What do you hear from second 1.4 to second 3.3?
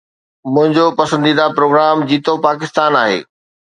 Programme جيوتپاڪستان آهي.